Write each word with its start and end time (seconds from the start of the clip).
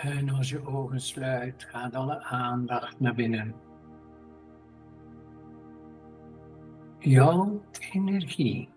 En 0.00 0.28
als 0.28 0.50
je 0.50 0.66
ogen 0.66 1.00
sluit, 1.00 1.64
gaat 1.64 1.94
alle 1.94 2.22
aandacht 2.22 3.00
naar 3.00 3.14
binnen. 3.14 3.54
Jouw 6.98 7.62
energie, 7.92 8.68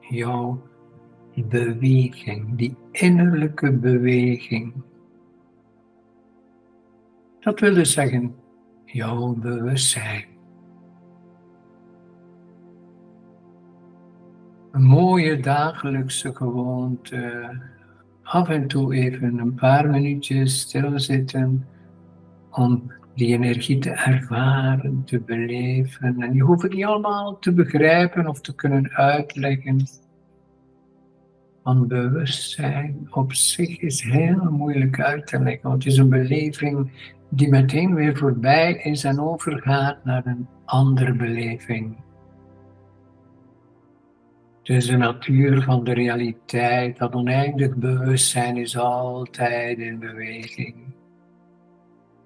jouw 0.00 0.62
beweging, 1.34 2.56
die 2.56 2.76
innerlijke 2.90 3.72
beweging. 3.72 4.74
Dat 7.40 7.60
wil 7.60 7.74
dus 7.74 7.92
zeggen, 7.92 8.34
jouw 8.84 9.34
bewustzijn. 9.34 10.24
Een 14.70 14.82
mooie 14.82 15.40
dagelijkse 15.40 16.34
gewoonte 16.34 17.52
af 18.30 18.48
en 18.48 18.66
toe 18.68 18.94
even 18.94 19.38
een 19.38 19.54
paar 19.54 19.88
minuutjes 19.88 20.60
stilzitten 20.60 21.66
om 22.50 22.92
die 23.14 23.32
energie 23.32 23.78
te 23.78 23.90
ervaren, 23.90 25.02
te 25.04 25.20
beleven. 25.20 26.22
En 26.22 26.34
je 26.34 26.42
hoeft 26.42 26.62
het 26.62 26.72
niet 26.72 26.84
allemaal 26.84 27.38
te 27.38 27.52
begrijpen 27.52 28.28
of 28.28 28.40
te 28.40 28.54
kunnen 28.54 28.90
uitleggen. 28.90 29.86
Want 31.62 31.88
bewustzijn 31.88 33.08
op 33.10 33.32
zich 33.32 33.80
is 33.80 34.02
heel 34.02 34.50
moeilijk 34.50 35.00
uit 35.00 35.26
te 35.26 35.40
leggen, 35.40 35.68
want 35.68 35.84
het 35.84 35.92
is 35.92 35.98
een 35.98 36.08
beleving 36.08 36.90
die 37.28 37.48
meteen 37.48 37.94
weer 37.94 38.16
voorbij 38.16 38.74
is 38.74 39.04
en 39.04 39.20
overgaat 39.20 40.04
naar 40.04 40.26
een 40.26 40.48
andere 40.64 41.12
beleving. 41.14 41.96
Dus 44.62 44.86
de 44.86 44.96
natuur 44.96 45.62
van 45.62 45.84
de 45.84 45.92
realiteit, 45.92 46.98
dat 46.98 47.14
oneindig 47.14 47.76
bewustzijn 47.76 48.56
is 48.56 48.78
altijd 48.78 49.78
in 49.78 49.98
beweging. 49.98 50.74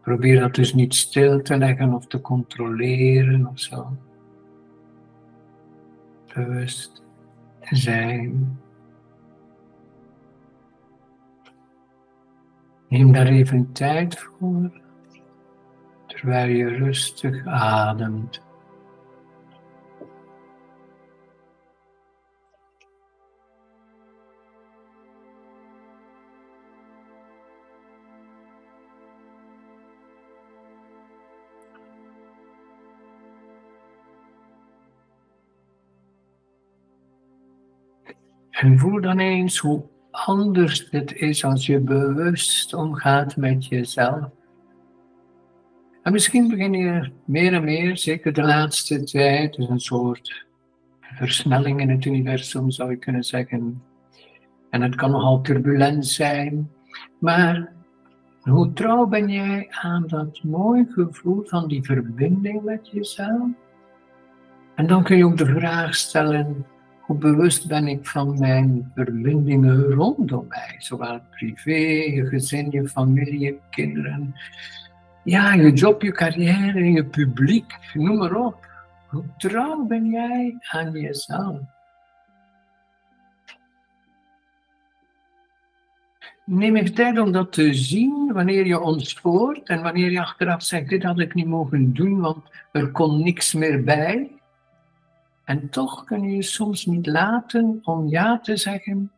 Probeer 0.02 0.40
dat 0.40 0.54
dus 0.54 0.74
niet 0.74 0.94
stil 0.94 1.42
te 1.42 1.58
leggen 1.58 1.92
of 1.92 2.06
te 2.06 2.20
controleren 2.20 3.46
of 3.46 3.58
zo. 3.58 3.96
Bewust 6.34 7.02
zijn. 7.60 8.58
Neem 12.88 13.12
daar 13.12 13.26
even 13.26 13.72
tijd 13.72 14.18
voor, 14.18 14.80
terwijl 16.06 16.48
je 16.48 16.68
rustig 16.68 17.46
ademt. 17.46 18.43
En 38.54 38.78
voel 38.78 39.00
dan 39.00 39.18
eens 39.18 39.58
hoe 39.58 39.82
anders 40.10 40.86
het 40.90 41.12
is 41.12 41.44
als 41.44 41.66
je 41.66 41.78
bewust 41.78 42.74
omgaat 42.74 43.36
met 43.36 43.66
jezelf. 43.66 44.30
En 46.02 46.12
misschien 46.12 46.48
begin 46.48 46.72
je 46.72 47.10
meer 47.24 47.52
en 47.52 47.64
meer, 47.64 47.98
zeker 47.98 48.32
de 48.32 48.42
laatste 48.42 49.04
tijd, 49.04 49.54
dus 49.54 49.68
een 49.68 49.80
soort 49.80 50.46
versnelling 51.00 51.80
in 51.80 51.90
het 51.90 52.04
universum 52.04 52.70
zou 52.70 52.90
je 52.90 52.96
kunnen 52.96 53.24
zeggen. 53.24 53.82
En 54.70 54.82
het 54.82 54.94
kan 54.94 55.10
nogal 55.10 55.40
turbulent 55.40 56.06
zijn, 56.06 56.70
maar 57.18 57.72
hoe 58.40 58.72
trouw 58.72 59.06
ben 59.06 59.28
jij 59.28 59.66
aan 59.70 60.04
dat 60.06 60.42
mooie 60.42 60.86
gevoel 60.90 61.42
van 61.44 61.68
die 61.68 61.84
verbinding 61.84 62.62
met 62.62 62.90
jezelf? 62.90 63.48
En 64.74 64.86
dan 64.86 65.04
kun 65.04 65.16
je 65.16 65.24
ook 65.24 65.36
de 65.36 65.46
vraag 65.46 65.94
stellen, 65.94 66.66
hoe 67.06 67.16
bewust 67.16 67.68
ben 67.68 67.88
ik 67.88 68.06
van 68.06 68.38
mijn 68.38 68.90
verbindingen 68.94 69.82
rondom 69.82 70.46
mij, 70.48 70.74
zowel 70.78 71.20
privé, 71.30 71.78
je 72.14 72.26
gezin, 72.26 72.70
je 72.70 72.88
familie, 72.88 73.38
je 73.38 73.58
kinderen, 73.70 74.34
ja, 75.24 75.52
je 75.52 75.72
job, 75.72 76.02
je 76.02 76.12
carrière, 76.12 76.92
je 76.92 77.04
publiek, 77.04 77.76
noem 77.92 78.16
maar 78.16 78.34
op. 78.34 78.66
Hoe 79.08 79.24
trouw 79.36 79.84
ben 79.84 80.10
jij 80.10 80.56
aan 80.60 80.92
jezelf? 80.92 81.58
Neem 86.44 86.76
even 86.76 86.94
tijd 86.94 87.18
om 87.18 87.32
dat 87.32 87.52
te 87.52 87.74
zien 87.74 88.32
wanneer 88.32 88.66
je 88.66 88.80
ontspoort 88.80 89.68
en 89.68 89.82
wanneer 89.82 90.10
je 90.10 90.20
achteraf 90.20 90.62
zegt, 90.62 90.88
dit 90.88 91.02
had 91.02 91.20
ik 91.20 91.34
niet 91.34 91.46
mogen 91.46 91.92
doen, 91.92 92.20
want 92.20 92.44
er 92.72 92.90
kon 92.90 93.22
niks 93.22 93.52
meer 93.52 93.84
bij. 93.84 94.33
En 95.44 95.68
toch 95.68 96.04
kun 96.04 96.22
je 96.22 96.36
je 96.36 96.42
soms 96.42 96.86
niet 96.86 97.06
laten 97.06 97.80
om 97.82 98.08
ja 98.08 98.38
te 98.40 98.56
zeggen 98.56 99.12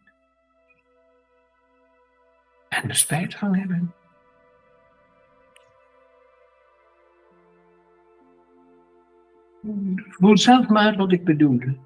en 2.68 2.88
er 2.88 2.96
spijt 2.96 3.34
van 3.34 3.54
hebben. 3.54 3.94
Voel 10.08 10.38
zelf 10.38 10.68
maar 10.68 10.96
wat 10.96 11.12
ik 11.12 11.24
bedoelde. 11.24 11.76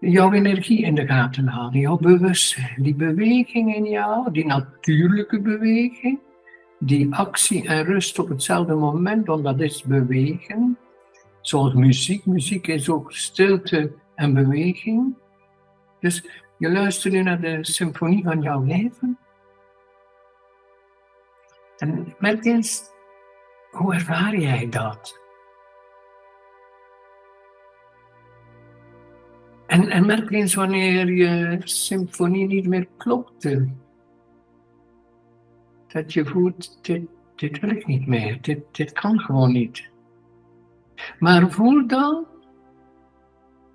Jouw 0.00 0.32
energie 0.32 0.82
in 0.82 0.94
de 0.94 1.06
gaten 1.06 1.46
houden, 1.46 1.80
jouw 1.80 1.96
bewustzijn, 1.96 2.82
die 2.82 2.94
beweging 2.94 3.74
in 3.74 3.84
jou, 3.84 4.32
die 4.32 4.46
natuurlijke 4.46 5.40
beweging, 5.40 6.18
die 6.78 7.14
actie 7.14 7.68
en 7.68 7.84
rust 7.84 8.18
op 8.18 8.28
hetzelfde 8.28 8.74
moment, 8.74 9.26
want 9.26 9.44
dat 9.44 9.60
is 9.60 9.82
bewegen. 9.82 10.78
Zoals 11.48 11.72
muziek. 11.72 12.26
Muziek 12.26 12.66
is 12.66 12.88
ook 12.88 13.12
stilte 13.12 13.92
en 14.14 14.34
beweging. 14.34 15.14
Dus 16.00 16.24
je 16.58 16.70
luistert 16.70 17.12
nu 17.12 17.22
naar 17.22 17.40
de 17.40 17.58
symfonie 17.64 18.24
van 18.24 18.42
jouw 18.42 18.62
leven. 18.62 19.18
En 21.76 22.14
merk 22.18 22.44
eens, 22.44 22.82
hoe 23.70 23.94
ervaar 23.94 24.36
jij 24.36 24.68
dat? 24.68 25.20
En, 29.66 29.88
en 29.88 30.06
merk 30.06 30.30
eens 30.30 30.54
wanneer 30.54 31.12
je 31.12 31.60
symfonie 31.64 32.46
niet 32.46 32.66
meer 32.66 32.88
klopte. 32.96 33.68
Dat 35.86 36.12
je 36.12 36.24
voelt, 36.24 36.78
dit, 36.82 37.02
dit 37.36 37.86
niet 37.86 38.06
meer, 38.06 38.38
dit, 38.40 38.60
dit 38.72 38.92
kan 38.92 39.20
gewoon 39.20 39.52
niet. 39.52 39.96
Maar 41.18 41.50
voel 41.50 41.86
dan 41.86 42.26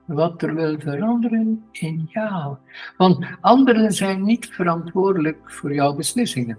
wat 0.06 0.42
er 0.42 0.56
wil 0.56 0.80
veranderen 0.80 1.66
in 1.72 2.08
jou. 2.10 2.58
Want 2.98 3.26
anderen 3.42 3.92
zijn 3.92 4.24
niet 4.24 4.48
verantwoordelijk 4.48 5.52
voor 5.52 5.74
jouw 5.74 5.96
beslissingen. 5.96 6.58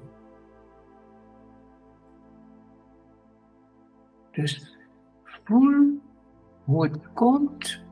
Dus 4.32 4.76
voel 5.24 6.00
hoe 6.64 6.82
het 6.84 7.12
komt 7.12 7.82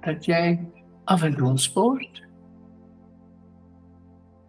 dat 0.00 0.24
jij 0.24 0.70
af 1.04 1.22
en 1.22 1.36
toe 1.36 1.48
ontspoort. 1.48 2.22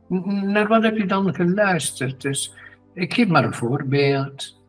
Naar 0.08 0.68
wat 0.68 0.84
heb 0.84 0.98
je 0.98 1.06
dan 1.06 1.36
geluisterd? 1.36 2.22
Dus 2.22 2.54
ik 2.94 3.14
geef 3.14 3.28
maar 3.28 3.44
een 3.44 3.54
voorbeeld. 3.54 4.62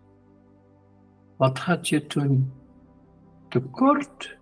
Wat 1.36 1.58
had 1.58 1.88
je 1.88 2.06
toen 2.06 2.52
tekort. 3.60 4.36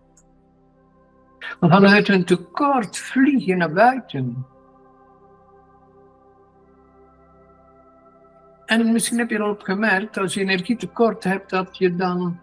Want 1.61 1.73
vanuit 1.73 2.09
een 2.09 2.25
tekort 2.25 2.99
vlieg 2.99 3.45
je 3.45 3.57
naar 3.57 3.73
buiten. 3.73 4.47
En 8.67 8.93
misschien 8.93 9.19
heb 9.19 9.31
je 9.31 9.41
al 9.41 9.51
opgemerkt, 9.51 10.17
als 10.17 10.35
je 10.35 10.41
energietekort 10.41 11.25
hebt, 11.25 11.51
dat 11.51 11.79
je 11.79 11.97
dan 11.97 12.39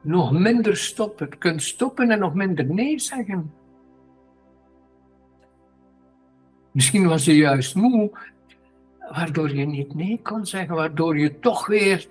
nog 0.00 0.32
minder 0.32 0.76
stoppen 0.76 1.38
kunt 1.38 1.62
stoppen 1.62 2.10
en 2.10 2.18
nog 2.18 2.34
minder 2.34 2.64
nee 2.64 2.98
zeggen. 2.98 3.52
Misschien 6.70 7.06
was 7.08 7.24
je 7.24 7.36
juist 7.36 7.74
moe, 7.74 8.10
waardoor 9.12 9.54
je 9.54 9.66
niet 9.66 9.94
nee 9.94 10.20
kon 10.22 10.46
zeggen, 10.46 10.74
waardoor 10.74 11.18
je 11.18 11.38
toch 11.38 11.66
weer 11.66 12.06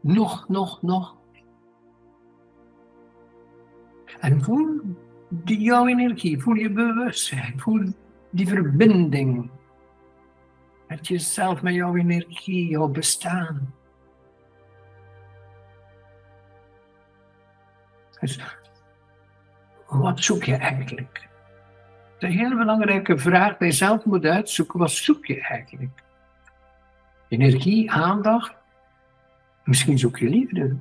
nog, 0.00 0.48
nog, 0.48 0.82
nog 0.82 1.17
en 4.20 4.42
voel 4.42 4.80
die 5.28 5.60
jouw 5.60 5.86
energie, 5.86 6.42
voel 6.42 6.54
je 6.54 6.70
bewustzijn, 6.70 7.60
voel 7.60 7.92
die 8.30 8.48
verbinding 8.48 9.50
met 10.88 11.06
jezelf, 11.06 11.62
met 11.62 11.74
jouw 11.74 11.96
energie, 11.96 12.68
jouw 12.68 12.88
bestaan. 12.88 13.74
Dus 18.20 18.40
wat 19.86 20.20
zoek 20.20 20.44
je 20.44 20.56
eigenlijk? 20.56 21.28
De 22.18 22.26
hele 22.26 22.56
belangrijke 22.56 23.18
vraag 23.18 23.56
die 23.56 23.66
je 23.66 23.72
zelf 23.74 24.04
moet 24.04 24.24
uitzoeken, 24.24 24.78
wat 24.78 24.90
zoek 24.90 25.26
je 25.26 25.40
eigenlijk? 25.40 26.02
Energie, 27.28 27.90
aandacht. 27.90 28.54
Misschien 29.64 29.98
zoek 29.98 30.18
je 30.18 30.28
liefde. 30.28 30.76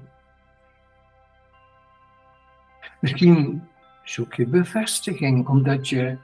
Misschien 2.99 3.63
zoek 4.03 4.33
je 4.33 4.47
bevestiging, 4.47 5.47
omdat 5.47 5.89
je 5.89 6.17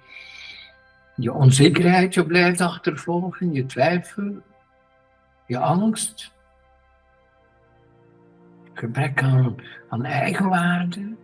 je 1.16 1.34
onzekerheid 1.34 2.14
je 2.14 2.26
blijft 2.26 2.62
achtervolgen, 2.62 3.54
je 3.54 3.66
twijfel, 3.66 4.42
je 5.48 5.58
angst, 5.58 6.34
gebrek 8.74 9.24
aan, 9.24 10.06
eigenwaarde. 10.06 11.16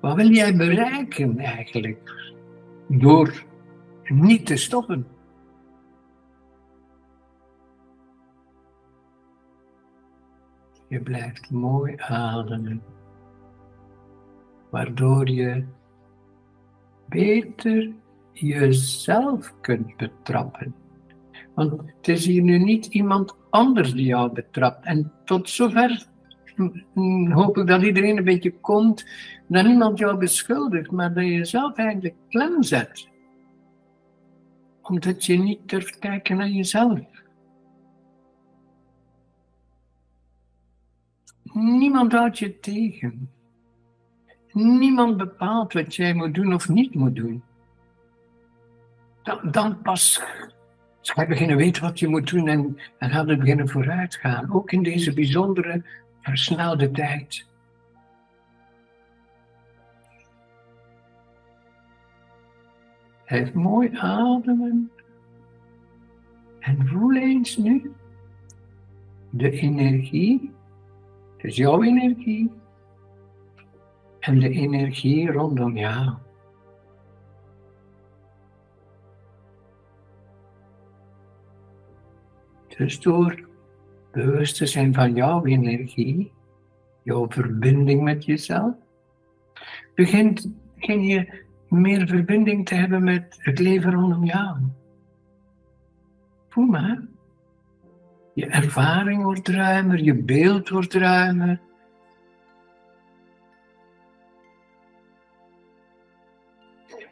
Wat 0.00 0.14
wil 0.14 0.28
jij 0.28 0.56
bereiken 0.56 1.38
eigenlijk 1.38 2.32
door 2.88 3.44
niet 4.04 4.46
te 4.46 4.56
stoppen? 4.56 5.06
Je 10.88 11.00
blijft 11.00 11.50
mooi 11.50 11.94
ademen, 11.96 12.82
waardoor 14.74 15.28
je 15.28 15.64
beter 17.08 17.92
jezelf 18.32 19.54
kunt 19.60 19.96
betrappen. 19.96 20.74
Want 21.54 21.72
het 21.96 22.08
is 22.08 22.26
hier 22.26 22.42
nu 22.42 22.58
niet 22.58 22.86
iemand 22.86 23.36
anders 23.50 23.92
die 23.92 24.04
jou 24.04 24.32
betrapt. 24.32 24.84
En 24.84 25.12
tot 25.24 25.50
zover 25.50 26.06
hoop 27.28 27.56
ik 27.56 27.66
dat 27.66 27.82
iedereen 27.82 28.16
een 28.16 28.24
beetje 28.24 28.60
komt, 28.60 29.06
dat 29.46 29.64
niemand 29.64 29.98
jou 29.98 30.18
beschuldigt, 30.18 30.90
maar 30.90 31.14
dat 31.14 31.24
je 31.24 31.30
jezelf 31.30 31.76
eigenlijk 31.76 32.14
klem 32.28 32.62
zet. 32.62 33.08
Omdat 34.82 35.24
je 35.24 35.38
niet 35.38 35.68
durft 35.68 35.98
kijken 35.98 36.36
naar 36.36 36.48
jezelf. 36.48 37.00
Niemand 41.52 42.12
houdt 42.12 42.38
je 42.38 42.60
tegen. 42.60 43.28
Niemand 44.54 45.16
bepaalt 45.16 45.72
wat 45.72 45.94
jij 45.94 46.14
moet 46.14 46.34
doen 46.34 46.54
of 46.54 46.68
niet 46.68 46.94
moet 46.94 47.14
doen. 47.14 47.42
Dan, 49.22 49.38
dan 49.50 49.82
pas 49.82 50.22
ga 51.02 51.22
je 51.22 51.28
beginnen 51.28 51.56
weten 51.56 51.82
wat 51.82 51.98
je 51.98 52.08
moet 52.08 52.30
doen 52.30 52.48
en, 52.48 52.78
en 52.98 53.10
gaat 53.10 53.28
het 53.28 53.38
beginnen 53.38 53.68
vooruit 53.68 54.14
gaan. 54.14 54.52
Ook 54.52 54.72
in 54.72 54.82
deze 54.82 55.14
bijzondere, 55.14 55.82
versnelde 56.20 56.90
tijd. 56.90 57.46
Even 63.24 63.60
mooi 63.60 63.90
ademen. 63.96 64.90
En 66.58 66.86
voel 66.86 67.14
eens 67.14 67.56
nu 67.56 67.92
de 69.30 69.50
energie, 69.50 70.50
dus 71.36 71.56
jouw 71.56 71.82
energie, 71.82 72.50
en 74.24 74.38
de 74.38 74.48
energie 74.48 75.32
rondom 75.32 75.76
jou. 75.76 76.12
Dus 82.76 83.00
door 83.00 83.48
bewust 84.12 84.56
te 84.56 84.66
zijn 84.66 84.94
van 84.94 85.14
jouw 85.14 85.44
energie, 85.44 86.32
jouw 87.02 87.26
verbinding 87.28 88.02
met 88.02 88.24
jezelf, 88.24 88.74
begint, 89.94 90.52
begin 90.74 91.04
je 91.04 91.44
meer 91.68 92.06
verbinding 92.06 92.66
te 92.66 92.74
hebben 92.74 93.04
met 93.04 93.36
het 93.38 93.58
leven 93.58 93.92
rondom 93.92 94.24
jou. 94.24 94.56
Voel 96.48 96.66
maar. 96.66 97.02
Je 98.34 98.46
ervaring 98.46 99.22
wordt 99.22 99.48
ruimer, 99.48 100.02
je 100.02 100.14
beeld 100.14 100.68
wordt 100.68 100.94
ruimer. 100.94 101.60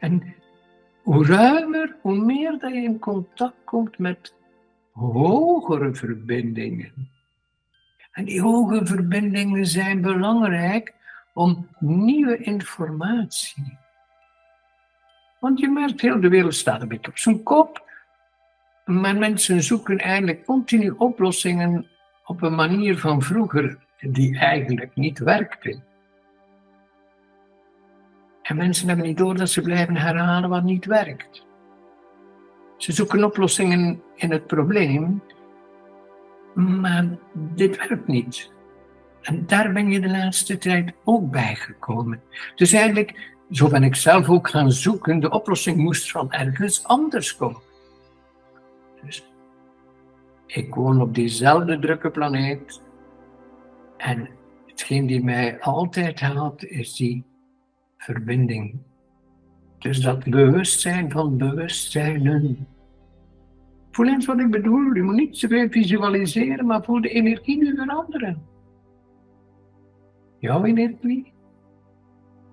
En 0.02 0.34
hoe 1.02 1.26
ruimer, 1.26 1.96
hoe 2.00 2.24
meer 2.24 2.58
dat 2.58 2.72
je 2.72 2.82
in 2.82 2.98
contact 2.98 3.64
komt 3.64 3.98
met 3.98 4.34
hogere 4.92 5.94
verbindingen. 5.94 7.10
En 8.12 8.24
die 8.24 8.40
hoge 8.40 8.86
verbindingen 8.86 9.66
zijn 9.66 10.00
belangrijk 10.00 10.94
om 11.34 11.68
nieuwe 11.78 12.38
informatie. 12.38 13.78
Want 15.40 15.60
je 15.60 15.68
merkt, 15.68 16.00
heel 16.00 16.20
de 16.20 16.28
wereld 16.28 16.54
staat 16.54 16.82
een 16.82 16.88
beetje 16.88 17.10
op 17.10 17.18
zijn 17.18 17.42
kop. 17.42 17.90
Maar 18.84 19.16
mensen 19.16 19.62
zoeken 19.62 19.98
eigenlijk 19.98 20.44
continu 20.44 20.90
oplossingen 20.90 21.86
op 22.24 22.42
een 22.42 22.54
manier 22.54 22.98
van 22.98 23.22
vroeger 23.22 23.78
die 24.00 24.38
eigenlijk 24.38 24.94
niet 24.94 25.18
werkte. 25.18 25.80
En 28.52 28.58
mensen 28.58 28.88
hebben 28.88 29.06
niet 29.06 29.16
door 29.16 29.36
dat 29.36 29.50
ze 29.50 29.60
blijven 29.60 29.96
herhalen 29.96 30.50
wat 30.50 30.62
niet 30.62 30.84
werkt. 30.84 31.46
Ze 32.76 32.92
zoeken 32.92 33.24
oplossingen 33.24 34.02
in 34.14 34.30
het 34.30 34.46
probleem, 34.46 35.22
maar 36.54 37.18
dit 37.32 37.76
werkt 37.76 38.06
niet. 38.06 38.52
En 39.22 39.46
daar 39.46 39.72
ben 39.72 39.90
je 39.90 40.00
de 40.00 40.10
laatste 40.10 40.58
tijd 40.58 40.92
ook 41.04 41.30
bij 41.30 41.54
gekomen. 41.54 42.22
Dus 42.54 42.72
eigenlijk, 42.72 43.34
zo 43.50 43.68
ben 43.68 43.82
ik 43.82 43.94
zelf 43.94 44.28
ook 44.28 44.48
gaan 44.48 44.72
zoeken, 44.72 45.20
de 45.20 45.30
oplossing 45.30 45.76
moest 45.76 46.10
van 46.10 46.32
ergens 46.32 46.84
anders 46.84 47.36
komen. 47.36 47.60
Dus 49.04 49.32
ik 50.46 50.74
woon 50.74 51.00
op 51.00 51.14
diezelfde 51.14 51.78
drukke 51.78 52.10
planeet. 52.10 52.82
En 53.96 54.28
hetgeen 54.66 55.06
die 55.06 55.24
mij 55.24 55.60
altijd 55.60 56.20
haalt, 56.20 56.64
is 56.64 56.96
die 56.96 57.30
verbinding. 58.02 58.78
Dus 59.78 60.00
dat 60.00 60.24
bewustzijn 60.24 61.10
van 61.10 61.36
bewustzijnen. 61.36 62.66
Voel 63.90 64.06
eens 64.06 64.26
wat 64.26 64.40
ik 64.40 64.50
bedoel. 64.50 64.94
Je 64.94 65.02
moet 65.02 65.14
niet 65.14 65.38
zoveel 65.38 65.68
visualiseren, 65.68 66.66
maar 66.66 66.84
voel 66.84 67.00
de 67.00 67.08
energie 67.08 67.56
nu 67.56 67.76
veranderen. 67.76 68.42
Jouw 70.38 70.64
energie, 70.64 71.32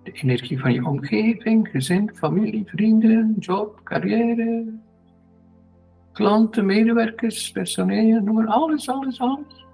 de 0.04 0.12
energie 0.12 0.60
van 0.60 0.74
je 0.74 0.86
omgeving, 0.86 1.68
gezin, 1.68 2.12
familie, 2.14 2.64
vrienden, 2.66 3.36
job, 3.40 3.82
carrière, 3.84 4.66
klanten, 6.12 6.66
medewerkers, 6.66 7.52
personeel, 7.52 8.22
noem 8.22 8.36
maar 8.36 8.48
alles, 8.48 8.90
alles, 8.90 9.20
alles. 9.20 9.66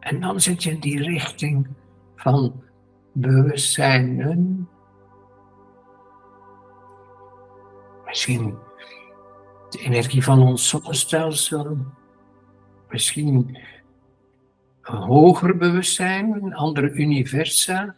En 0.00 0.20
dan 0.20 0.40
zit 0.40 0.62
je 0.62 0.70
in 0.70 0.80
die 0.80 1.02
richting 1.02 1.66
van 2.24 2.62
bewustzijnen. 3.12 4.68
Misschien 8.04 8.58
de 9.68 9.78
energie 9.78 10.24
van 10.24 10.42
ons 10.42 10.68
zonnestelsel. 10.68 11.76
Misschien 12.88 13.58
een 14.82 14.96
hoger 14.96 15.56
bewustzijn, 15.56 16.32
een 16.32 16.54
andere 16.54 16.90
universa. 16.90 17.96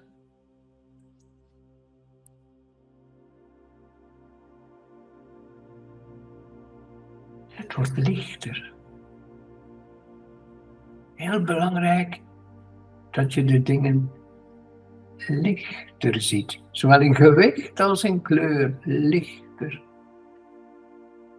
Het 7.49 7.75
wordt 7.75 7.97
lichter. 7.97 8.73
Heel 11.15 11.43
belangrijk 11.43 12.21
dat 13.11 13.35
je 13.35 13.45
de 13.45 13.63
dingen 13.63 14.16
lichter 15.17 16.23
ziet. 16.23 16.61
Zowel 16.71 17.01
in 17.01 17.15
gewicht 17.15 17.81
als 17.81 18.05
in 18.05 18.23
kleur, 18.23 18.79
lichter. 18.85 19.83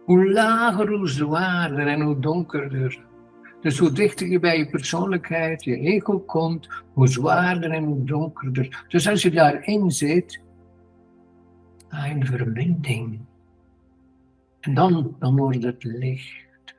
Hoe 0.04 0.32
lager, 0.32 0.88
hoe 0.88 1.08
zwaarder 1.08 1.86
en 1.86 2.00
hoe 2.00 2.18
donkerder. 2.18 3.06
Dus 3.60 3.78
hoe 3.78 3.92
dichter 3.92 4.26
je 4.26 4.38
bij 4.38 4.58
je 4.58 4.68
persoonlijkheid, 4.68 5.64
je 5.64 5.78
ego 5.78 6.18
komt, 6.18 6.68
hoe 6.92 7.08
zwaarder 7.08 7.70
en 7.70 7.84
hoe 7.84 8.04
donkerder. 8.04 8.84
Dus 8.88 9.08
als 9.08 9.22
je 9.22 9.30
daarin 9.30 9.90
zit, 9.90 10.40
ga 11.88 12.04
in 12.04 12.26
verbinding. 12.26 13.20
En 14.60 14.74
dan, 14.74 15.16
dan 15.18 15.36
wordt 15.36 15.62
het 15.62 15.84
lichter, 15.84 16.76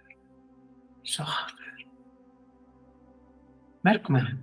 zachter. 1.02 1.86
Merk 3.82 4.08
maar. 4.08 4.38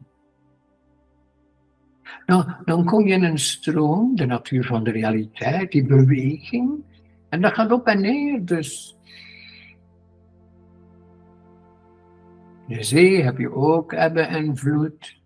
Nou, 2.27 2.45
dan 2.65 2.85
kom 2.85 3.07
je 3.07 3.15
in 3.15 3.25
een 3.25 3.39
stroom, 3.39 4.17
de 4.17 4.27
natuur 4.27 4.65
van 4.65 4.85
de 4.85 4.91
realiteit, 4.91 5.71
die 5.73 5.87
beweging. 5.87 6.85
En 7.29 7.41
dat 7.41 7.55
gaat 7.55 7.73
op 7.73 7.87
en 7.87 8.01
neer, 8.01 8.45
dus. 8.45 8.97
De 12.69 12.83
zee 12.83 13.23
heb 13.23 13.39
je 13.39 13.55
ook 13.55 13.93
hebben 13.93 14.29
en 14.29 14.57
vloed. 14.57 15.17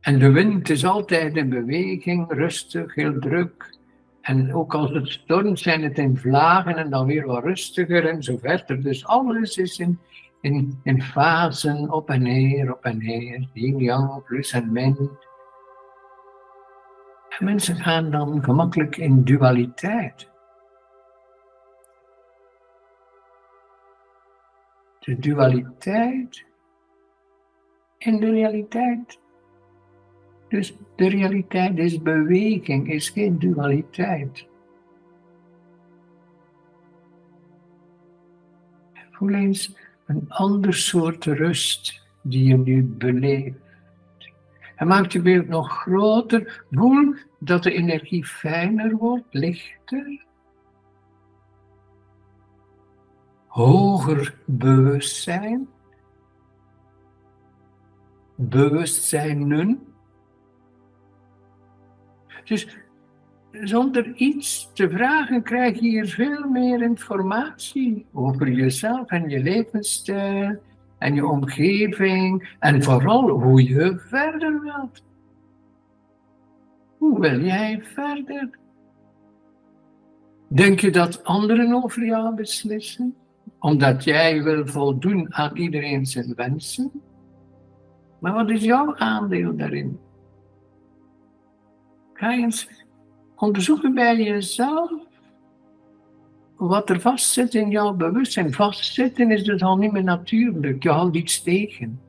En 0.00 0.18
de 0.18 0.30
wind 0.30 0.70
is 0.70 0.84
altijd 0.84 1.36
in 1.36 1.48
beweging, 1.48 2.32
rustig, 2.32 2.94
heel 2.94 3.18
druk. 3.18 3.78
En 4.20 4.54
ook 4.54 4.74
als 4.74 4.90
het 4.90 5.08
stormt, 5.08 5.58
zijn 5.58 5.82
het 5.82 5.98
in 5.98 6.16
vlagen 6.16 6.76
en 6.76 6.90
dan 6.90 7.06
weer 7.06 7.26
wat 7.26 7.44
rustiger 7.44 8.08
en 8.08 8.22
zo 8.22 8.36
verder. 8.36 8.82
Dus 8.82 9.06
alles 9.06 9.56
is 9.56 9.78
in, 9.78 9.98
in, 10.40 10.80
in 10.82 11.02
fasen 11.02 11.92
op 11.92 12.10
en 12.10 12.22
neer, 12.22 12.72
op 12.72 12.84
en 12.84 12.98
neer. 12.98 13.48
Yin, 13.52 13.78
yang, 13.78 14.24
plus 14.24 14.52
en 14.52 14.72
min. 14.72 15.10
En 17.40 17.46
mensen 17.46 17.76
gaan 17.76 18.10
dan 18.10 18.42
gemakkelijk 18.42 18.96
in 18.96 19.24
dualiteit. 19.24 20.28
De 24.98 25.18
dualiteit 25.18 26.44
in 27.98 28.20
de 28.20 28.30
realiteit. 28.30 29.20
Dus 30.48 30.76
de 30.96 31.08
realiteit 31.08 31.78
is 31.78 32.02
beweging, 32.02 32.90
is 32.92 33.08
geen 33.08 33.38
dualiteit. 33.38 34.46
Voel 39.10 39.30
eens 39.30 39.76
een 40.06 40.24
ander 40.28 40.74
soort 40.74 41.24
rust 41.24 42.06
die 42.22 42.44
je 42.44 42.58
nu 42.58 42.84
beleeft. 42.84 43.58
En 44.76 44.86
maak 44.86 45.10
je 45.10 45.22
beeld 45.22 45.48
nog 45.48 45.80
groter. 45.80 46.64
Voel 46.70 47.14
dat 47.40 47.62
de 47.62 47.72
energie 47.72 48.24
fijner 48.24 48.96
wordt, 48.96 49.26
lichter. 49.30 50.24
Hoger 53.46 54.34
bewustzijn. 54.44 55.68
Bewustzijnen. 58.34 59.86
Dus 62.44 62.78
zonder 63.50 64.14
iets 64.14 64.70
te 64.72 64.90
vragen 64.90 65.42
krijg 65.42 65.74
je 65.74 65.88
hier 65.88 66.06
veel 66.06 66.48
meer 66.48 66.82
informatie 66.82 68.06
over 68.12 68.50
jezelf 68.50 69.08
en 69.08 69.28
je 69.28 69.42
levensstijl 69.42 70.62
en 70.98 71.14
je 71.14 71.26
omgeving 71.26 72.56
en 72.58 72.82
vooral 72.82 73.28
hoe 73.28 73.68
je 73.68 73.98
verder 73.98 74.60
wilt. 74.60 75.02
Hoe 77.00 77.20
wil 77.20 77.40
jij 77.40 77.80
verder? 77.82 78.58
Denk 80.48 80.80
je 80.80 80.90
dat 80.90 81.24
anderen 81.24 81.72
over 81.72 82.04
jou 82.04 82.34
beslissen? 82.34 83.14
Omdat 83.58 84.04
jij 84.04 84.42
wil 84.42 84.66
voldoen 84.66 85.34
aan 85.34 85.56
iedereen 85.56 86.06
zijn 86.06 86.34
wensen? 86.34 86.90
Maar 88.18 88.32
wat 88.32 88.50
is 88.50 88.62
jouw 88.62 88.96
aandeel 88.96 89.56
daarin? 89.56 89.98
Ga 92.12 92.32
eens 92.32 92.68
onderzoeken 93.36 93.94
bij 93.94 94.16
jezelf 94.22 94.92
wat 96.56 96.90
er 96.90 97.00
vastzit 97.00 97.54
in 97.54 97.70
jouw 97.70 97.92
bewustzijn. 97.92 98.52
Vastzitten 98.52 99.30
is 99.30 99.44
dus 99.44 99.62
al 99.62 99.76
niet 99.76 99.92
meer 99.92 100.04
natuurlijk. 100.04 100.82
Je 100.82 100.90
houdt 100.90 101.16
iets 101.16 101.42
tegen. 101.42 102.00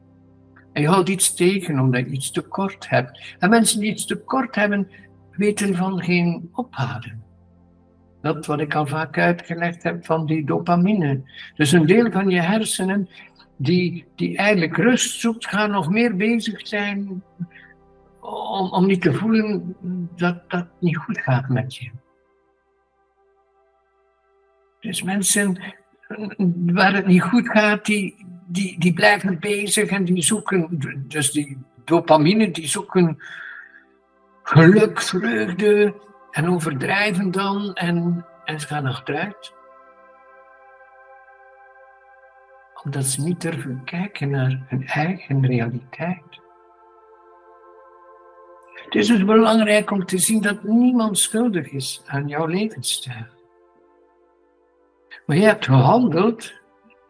En 0.74 0.82
je 0.82 0.88
houdt 0.88 1.10
iets 1.10 1.34
tegen 1.34 1.80
omdat 1.80 2.06
je 2.06 2.12
iets 2.12 2.32
tekort 2.32 2.90
hebt. 2.90 3.36
En 3.40 3.50
mensen 3.50 3.80
die 3.80 3.92
iets 3.92 4.06
tekort 4.06 4.56
hebben, 4.56 4.90
weten 5.32 5.76
van 5.76 6.04
geen 6.04 6.50
ophalen. 6.54 7.24
Dat 8.22 8.46
wat 8.46 8.60
ik 8.60 8.76
al 8.76 8.88
vaak 8.88 9.18
uitgelegd 9.18 9.84
heb 9.84 10.06
van 10.06 10.26
die 10.26 10.46
dopamine. 10.46 11.22
Dus 11.56 11.72
een 11.72 11.86
deel 11.86 12.12
van 12.12 12.30
je 12.30 12.42
hersenen 12.42 13.10
die, 13.58 14.06
die 14.16 14.38
eigenlijk 14.38 14.78
rust 14.78 15.20
zoekt, 15.20 15.48
gaan 15.48 15.72
nog 15.72 15.90
meer 15.90 16.16
bezig 16.16 16.68
zijn 16.68 17.24
om, 18.20 18.72
om 18.72 18.86
niet 18.86 19.02
te 19.02 19.14
voelen 19.14 19.76
dat 20.16 20.50
dat 20.50 20.68
niet 20.80 20.98
goed 20.98 21.18
gaat 21.18 21.50
met 21.50 21.76
je. 21.76 21.92
Dus 24.80 25.04
mensen 25.04 25.58
waar 26.66 26.94
het 26.94 27.06
niet 27.06 27.22
goed 27.22 27.50
gaat, 27.50 27.86
die, 27.86 28.26
die, 28.52 28.80
die 28.80 28.94
blijven 28.94 29.40
bezig 29.40 29.90
en 29.90 30.04
die 30.04 30.24
zoeken, 30.24 30.68
dus 31.08 31.32
die 31.32 31.58
dopamine, 31.86 32.52
die 32.52 32.68
zoeken 32.68 33.22
geluk, 34.44 35.02
vreugde 35.02 35.96
en 36.32 36.50
overdrijven 36.50 37.32
dan 37.32 37.74
en, 37.74 38.26
en 38.46 38.60
ze 38.60 38.68
gaan 38.68 38.86
achteruit. 38.86 39.54
Omdat 42.84 43.06
ze 43.06 43.22
niet 43.22 43.42
durven 43.42 43.82
kijken 43.84 44.30
naar 44.30 44.66
hun 44.68 44.88
eigen 44.88 45.46
realiteit. 45.46 46.40
Het 48.74 48.96
is 48.96 49.08
dus 49.08 49.26
belangrijk 49.26 49.92
om 49.92 50.06
te 50.06 50.18
zien 50.18 50.42
dat 50.42 50.64
niemand 50.64 51.18
schuldig 51.18 51.72
is 51.72 52.02
aan 52.06 52.28
jouw 52.28 52.46
levensstijl. 52.46 53.26
Maar 55.26 55.38
je 55.38 55.44
hebt 55.44 55.66
gehandeld, 55.66 56.61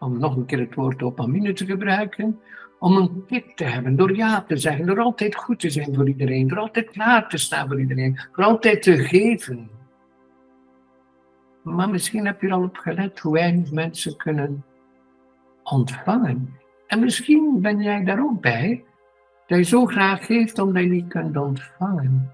om 0.02 0.20
nog 0.20 0.36
een 0.36 0.46
keer 0.46 0.60
het 0.60 0.76
woord 0.76 1.00
dopamine 1.00 1.54
te 1.54 1.66
gebruiken, 1.66 2.40
om 2.80 2.96
een 2.96 3.26
kick 3.28 3.56
te 3.56 3.64
hebben, 3.64 3.96
door 3.96 4.16
ja 4.16 4.44
te 4.44 4.58
zeggen, 4.58 4.86
door 4.86 5.00
altijd 5.00 5.36
goed 5.36 5.60
te 5.60 5.70
zijn 5.70 5.96
voor 5.96 6.08
iedereen, 6.08 6.48
door 6.48 6.58
altijd 6.58 6.90
klaar 6.90 7.30
te 7.30 7.38
staan 7.38 7.68
voor 7.68 7.80
iedereen, 7.80 8.20
door 8.36 8.46
altijd 8.46 8.82
te 8.82 8.98
geven. 8.98 9.70
Maar 11.64 11.90
misschien 11.90 12.26
heb 12.26 12.42
je 12.42 12.48
er 12.48 12.54
al 12.54 12.64
op 12.64 12.78
gelet 12.78 13.20
hoe 13.20 13.34
weinig 13.34 13.72
mensen 13.72 14.18
kunnen 14.18 14.66
ontvangen. 15.64 16.56
En 16.88 17.00
misschien 17.00 17.62
ben 17.62 17.82
jij 17.82 18.04
daar 18.04 18.24
ook 18.24 18.42
bij, 18.42 18.84
dat 19.48 19.58
je 19.58 19.64
zo 19.64 19.86
graag 19.86 20.26
geeft 20.26 20.60
omdat 20.60 20.84
je 20.84 20.90
niet 20.90 21.08
kunt 21.08 21.38
ontvangen. 21.38 22.32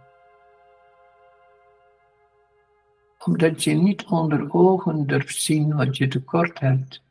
Omdat 3.25 3.63
je 3.63 3.73
niet 3.73 4.05
onder 4.05 4.53
ogen 4.53 5.07
durft 5.07 5.41
zien 5.41 5.75
wat 5.75 5.97
je 5.97 6.07
tekort 6.07 6.59
hebt. 6.59 7.05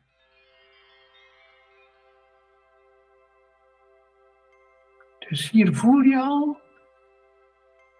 Dus 5.29 5.49
hier 5.49 5.75
voel 5.75 6.01
je 6.01 6.17
al 6.17 6.57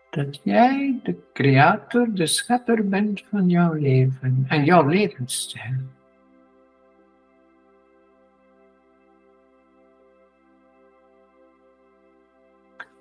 dat 0.09 0.39
jij 0.43 0.99
de 1.03 1.17
creator, 1.33 2.13
de 2.13 2.25
schepper 2.27 2.87
bent 2.87 3.23
van 3.29 3.49
jouw 3.49 3.73
leven 3.73 4.45
en 4.47 4.63
jouw 4.65 4.87
levensstijl. 4.87 5.75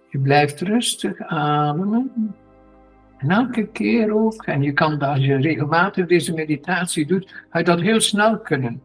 Je 0.09 0.19
blijft 0.19 0.61
rustig 0.61 1.21
ademen. 1.21 2.35
En 3.19 3.31
elke 3.31 3.67
keer 3.67 4.15
ook, 4.15 4.45
en 4.47 4.63
je 4.63 4.73
kan 4.73 4.99
als 4.99 5.25
je 5.25 5.37
regelmatig 5.37 6.07
deze 6.07 6.35
meditatie 6.35 7.07
doet, 7.07 7.45
ga 7.51 7.59
je 7.59 7.65
dat 7.65 7.81
heel 7.81 8.01
snel 8.01 8.39
kunnen. 8.39 8.83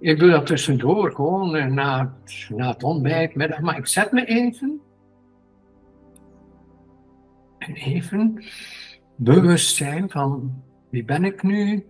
Ik 0.00 0.18
doe 0.18 0.30
dat 0.30 0.46
tussendoor, 0.46 1.12
gewoon 1.12 1.56
eh, 1.56 1.66
na, 1.66 2.14
na 2.48 2.68
het 2.68 2.82
ontbijt, 2.82 3.34
middag, 3.34 3.60
maar 3.60 3.78
ik 3.78 3.86
zet 3.86 4.12
me 4.12 4.24
even. 4.24 4.80
En 7.58 7.74
even 7.74 8.44
bewust 9.16 9.76
zijn 9.76 10.10
van 10.10 10.62
wie 10.90 11.04
ben 11.04 11.24
ik 11.24 11.42
nu? 11.42 11.86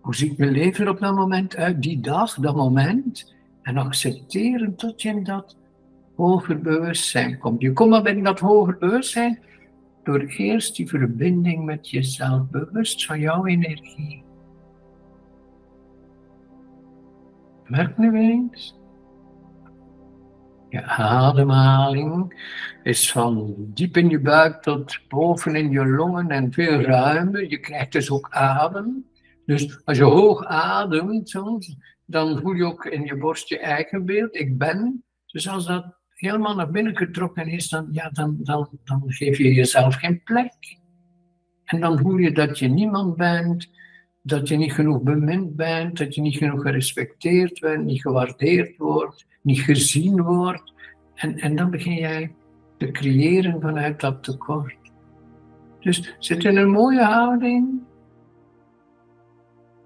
Hoe 0.00 0.14
ziet 0.14 0.38
mijn 0.38 0.50
leven 0.50 0.88
op 0.88 1.00
dat 1.00 1.14
moment 1.14 1.56
uit, 1.56 1.82
die 1.82 2.00
dag, 2.00 2.34
dat 2.34 2.56
moment? 2.56 3.34
En 3.62 3.76
accepteren 3.76 4.76
tot 4.76 5.02
je 5.02 5.08
in 5.08 5.24
dat 5.24 5.56
hoger 6.16 6.60
bewustzijn 6.60 7.38
komt. 7.38 7.60
Je 7.60 7.72
komt 7.72 7.90
maar 7.90 8.02
bij 8.02 8.22
dat 8.22 8.40
hoger 8.40 8.78
bewustzijn 8.78 9.38
door 10.02 10.20
eerst 10.20 10.76
die 10.76 10.88
verbinding 10.88 11.64
met 11.64 11.90
jezelf, 11.90 12.50
bewust 12.50 13.06
van 13.06 13.20
jouw 13.20 13.46
energie. 13.46 14.23
Merk 17.66 17.98
nu 17.98 18.18
eens. 18.18 18.78
Je 20.68 20.82
ademhaling 20.82 22.42
is 22.82 23.12
van 23.12 23.54
diep 23.58 23.96
in 23.96 24.08
je 24.08 24.20
buik 24.20 24.62
tot 24.62 24.98
boven 25.08 25.56
in 25.56 25.70
je 25.70 25.86
longen 25.86 26.28
en 26.28 26.52
veel 26.52 26.80
ruimer. 26.80 27.50
Je 27.50 27.58
krijgt 27.58 27.92
dus 27.92 28.10
ook 28.10 28.28
adem. 28.30 29.04
Dus 29.46 29.84
als 29.84 29.96
je 29.96 30.04
hoog 30.04 30.44
ademt, 30.44 31.32
dan 32.06 32.40
voel 32.40 32.52
je 32.52 32.64
ook 32.64 32.84
in 32.84 33.04
je 33.04 33.16
borst 33.16 33.48
je 33.48 33.58
eigen 33.58 34.04
beeld. 34.04 34.36
Ik 34.36 34.58
ben. 34.58 35.04
Dus 35.26 35.48
als 35.48 35.66
dat 35.66 35.98
helemaal 36.08 36.54
naar 36.54 36.70
binnen 36.70 36.96
getrokken 36.96 37.46
is, 37.46 37.68
dan, 37.68 37.88
ja, 37.90 38.10
dan, 38.10 38.36
dan, 38.42 38.68
dan 38.84 39.02
geef 39.06 39.38
je 39.38 39.54
jezelf 39.54 39.94
geen 39.94 40.22
plek. 40.22 40.78
En 41.64 41.80
dan 41.80 41.98
voel 41.98 42.16
je 42.16 42.32
dat 42.32 42.58
je 42.58 42.68
niemand 42.68 43.16
bent, 43.16 43.70
dat 44.26 44.48
je 44.48 44.56
niet 44.56 44.72
genoeg 44.72 45.02
bemind 45.02 45.56
bent, 45.56 45.98
dat 45.98 46.14
je 46.14 46.20
niet 46.20 46.36
genoeg 46.36 46.62
gerespecteerd 46.62 47.60
bent, 47.60 47.84
niet 47.84 48.00
gewaardeerd 48.00 48.76
wordt, 48.76 49.26
niet 49.40 49.60
gezien 49.60 50.22
wordt. 50.22 50.72
En, 51.14 51.38
en 51.38 51.56
dan 51.56 51.70
begin 51.70 51.94
jij 51.94 52.34
te 52.76 52.90
creëren 52.90 53.60
vanuit 53.60 54.00
dat 54.00 54.22
tekort. 54.22 54.76
Dus 55.80 56.14
zit 56.18 56.44
in 56.44 56.56
een 56.56 56.70
mooie 56.70 57.02
houding 57.02 57.80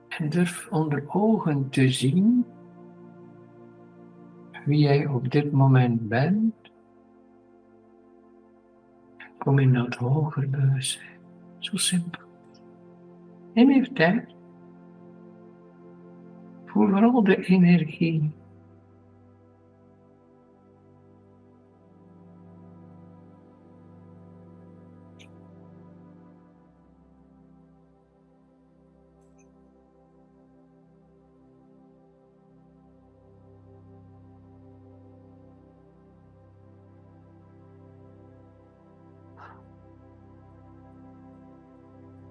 en 0.08 0.28
durf 0.28 0.68
onder 0.70 1.04
ogen 1.08 1.70
te 1.70 1.88
zien 1.90 2.44
wie 4.64 4.78
jij 4.78 5.06
op 5.06 5.30
dit 5.30 5.52
moment 5.52 6.08
bent, 6.08 6.54
kom 9.38 9.58
in 9.58 9.72
dat 9.72 9.94
hoger 9.94 10.50
bewustzijn. 10.50 11.18
Zo 11.58 11.76
simpel. 11.76 12.27
Neem 13.58 13.70
even 13.70 13.94
tijd. 13.94 14.24
Voel 16.66 16.88
vooral 16.88 17.24
de 17.24 17.44
energie. 17.44 18.30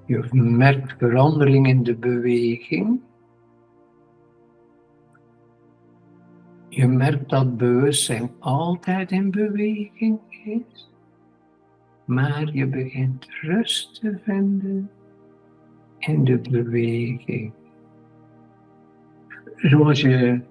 Je 0.08 0.28
merkt 0.32 0.96
verandering 0.98 1.68
in 1.68 1.84
de 1.84 1.96
beweging. 1.96 3.00
Je 6.70 6.88
merkt 6.88 7.30
dat 7.30 7.58
bewustzijn 7.58 8.32
altijd 8.40 9.12
in 9.12 9.32
beweging 9.32 10.20
is, 10.46 10.90
maar 12.06 12.54
je 12.54 12.68
begint 12.68 13.28
rust 13.42 14.00
te 14.00 14.20
vinden 14.24 14.90
in 16.00 16.24
de 16.24 16.40
beweging. 16.50 17.54
Zoals 19.56 20.02
je 20.02 20.42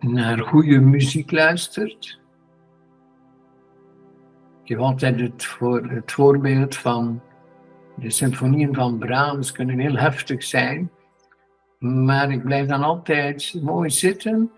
naar 0.00 0.38
goede 0.38 0.80
muziek 0.80 1.30
luistert. 1.30 2.20
Je 4.62 4.76
altijd 4.76 5.20
het, 5.20 5.44
voor, 5.44 5.90
het 5.90 6.12
voorbeeld 6.12 6.76
van 6.76 7.20
de 8.00 8.10
symfonieën 8.10 8.74
van 8.74 8.98
Brahms 8.98 9.52
kunnen 9.52 9.78
heel 9.78 9.96
heftig 9.96 10.42
zijn, 10.42 10.90
maar 11.78 12.30
ik 12.30 12.44
blijf 12.44 12.66
dan 12.66 12.82
altijd 12.82 13.54
mooi 13.62 13.90
zitten 13.90 14.50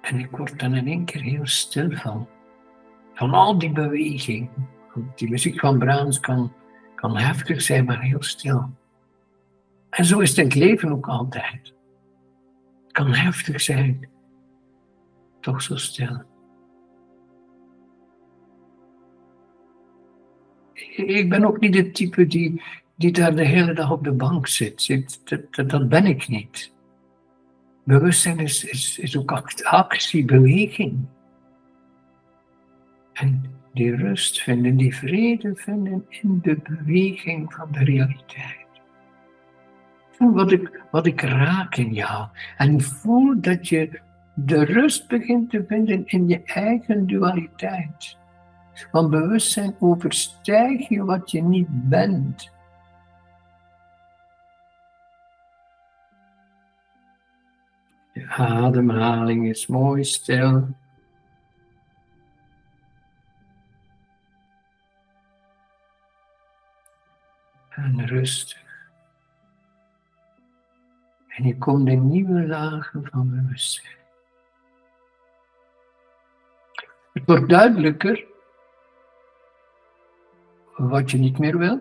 en 0.00 0.18
ik 0.18 0.30
word 0.30 0.58
dan 0.58 0.74
in 0.74 0.86
één 0.86 1.04
keer 1.04 1.22
heel 1.22 1.46
stil 1.46 1.90
van. 1.90 2.28
Van 3.14 3.30
al 3.30 3.58
die 3.58 3.72
beweging. 3.72 4.50
Die 5.14 5.30
muziek 5.30 5.60
van 5.60 5.78
Brahms 5.78 6.20
kan, 6.20 6.52
kan 6.94 7.16
heftig 7.16 7.62
zijn, 7.62 7.84
maar 7.84 8.00
heel 8.00 8.22
stil. 8.22 8.70
En 9.90 10.04
zo 10.04 10.18
is 10.18 10.28
het 10.28 10.38
in 10.38 10.44
het 10.44 10.54
leven 10.54 10.92
ook 10.92 11.08
altijd. 11.08 11.74
Het 12.82 12.92
kan 12.92 13.12
heftig 13.12 13.60
zijn, 13.60 14.08
toch 15.40 15.62
zo 15.62 15.76
stil. 15.76 16.22
Ik 20.96 21.28
ben 21.28 21.44
ook 21.44 21.60
niet 21.60 21.74
het 21.74 21.94
type 21.94 22.26
die, 22.26 22.62
die 22.94 23.12
daar 23.12 23.34
de 23.34 23.44
hele 23.44 23.72
dag 23.72 23.90
op 23.90 24.04
de 24.04 24.12
bank 24.12 24.46
zit. 24.46 25.20
Dat, 25.66 25.88
ben 25.88 26.06
ik 26.06 26.28
niet. 26.28 26.72
Bewustzijn 27.84 28.38
is, 28.38 28.64
is, 28.64 28.98
is 28.98 29.16
ook 29.16 29.32
actie, 29.62 30.24
beweging. 30.24 31.06
En 33.12 33.44
die 33.72 33.96
rust 33.96 34.42
vinden, 34.42 34.76
die 34.76 34.96
vrede 34.96 35.54
vinden 35.54 36.04
in 36.08 36.38
de 36.42 36.56
beweging 36.62 37.52
van 37.52 37.72
de 37.72 37.84
realiteit. 37.84 38.64
Wat 40.18 40.52
ik, 40.52 40.80
wat 40.90 41.06
ik 41.06 41.20
raak 41.20 41.76
in 41.76 41.92
jou. 41.92 42.28
En 42.56 42.80
voel 42.80 43.40
dat 43.40 43.68
je 43.68 44.00
de 44.34 44.64
rust 44.64 45.08
begint 45.08 45.50
te 45.50 45.64
vinden 45.68 46.06
in 46.06 46.28
je 46.28 46.42
eigen 46.44 47.06
dualiteit. 47.06 48.16
Van 48.76 49.10
bewustzijn 49.10 49.76
overstijg 49.78 50.88
je 50.88 51.04
wat 51.04 51.30
je 51.30 51.42
niet 51.42 51.68
bent. 51.70 52.50
Je 58.12 58.26
ademhaling 58.28 59.48
is 59.48 59.66
mooi 59.66 60.04
stil. 60.04 60.68
En 67.68 68.06
rustig. 68.06 68.64
En 71.28 71.44
je 71.44 71.58
komt 71.58 71.88
in 71.88 72.08
nieuwe 72.08 72.46
lagen 72.46 73.08
van 73.10 73.30
bewustzijn. 73.30 73.94
Het 77.12 77.26
wordt 77.26 77.48
duidelijker 77.48 78.24
wat 80.76 81.10
je 81.10 81.18
niet 81.18 81.38
meer 81.38 81.58
wil. 81.58 81.80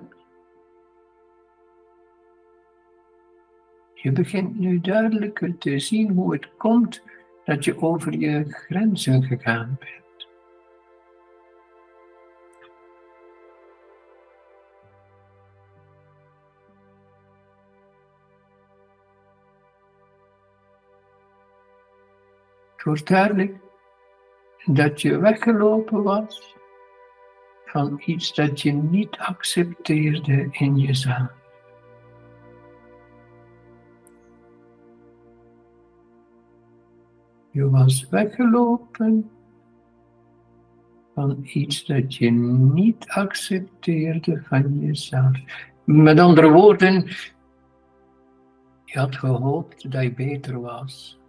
Je 3.94 4.12
begint 4.12 4.60
nu 4.60 4.82
duidelijker 4.82 5.58
te 5.58 5.80
zien 5.80 6.12
hoe 6.12 6.34
het 6.34 6.50
komt 6.58 7.02
dat 7.46 7.66
je 7.66 7.82
over 7.82 8.14
je 8.14 8.44
grenzen 8.48 9.24
gegaan 9.24 9.78
bent. 9.80 10.04
Het 22.76 22.84
wordt 22.84 23.08
duidelijk 23.08 23.58
dat 24.66 25.02
je 25.02 25.18
weggelopen 25.18 26.04
was 26.04 26.55
van 27.76 28.02
iets 28.06 28.34
dat 28.34 28.62
je 28.62 28.72
niet 28.72 29.18
accepteerde 29.18 30.48
in 30.52 30.78
jezelf. 30.78 31.32
Je 37.52 37.70
was 37.70 38.10
weggelopen 38.10 39.30
van 41.14 41.40
iets 41.44 41.86
dat 41.86 42.16
je 42.16 42.32
niet 42.32 43.06
accepteerde 43.08 44.42
van 44.44 44.80
jezelf. 44.80 45.38
Met 45.84 46.20
andere 46.20 46.52
woorden, 46.52 47.08
je 48.86 49.00
had 49.00 49.16
gehoopt 49.16 49.92
dat 49.92 50.04
je 50.04 50.14
beter 50.14 50.62
was. 50.62 51.20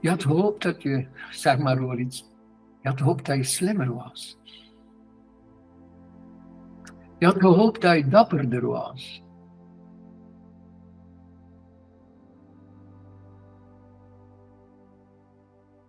Je 0.00 0.08
had 0.08 0.22
gehoopt 0.22 0.62
dat 0.62 0.82
je, 0.82 1.06
zeg 1.30 1.58
maar 1.58 1.78
hoor 1.78 2.00
iets, 2.00 2.30
je 2.82 2.88
had 2.88 2.98
gehoopt 2.98 3.26
dat 3.26 3.36
je 3.36 3.44
slimmer 3.44 3.94
was. 3.94 4.38
Je 7.18 7.26
had 7.26 7.40
gehoopt 7.40 7.80
dat 7.80 7.96
je 7.96 8.08
dapperder 8.08 8.66
was. 8.66 9.22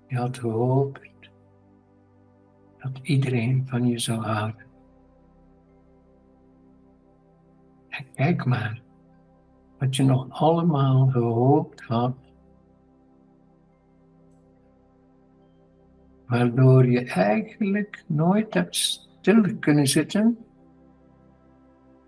Je 0.07 0.17
had 0.17 0.37
gehoopt 0.37 1.29
dat 2.77 2.99
iedereen 3.01 3.67
van 3.67 3.87
je 3.87 3.99
zou 3.99 4.21
houden. 4.21 4.65
En 7.89 8.05
kijk 8.13 8.45
maar 8.45 8.81
wat 9.79 9.95
je 9.95 10.03
nog 10.03 10.25
allemaal 10.29 11.07
gehoopt 11.07 11.81
had 11.81 12.22
waardoor 16.33 16.85
je 16.85 17.03
eigenlijk 17.03 18.03
nooit 18.07 18.53
hebt 18.53 18.75
stil 18.75 19.43
kunnen 19.59 19.87
zitten, 19.87 20.37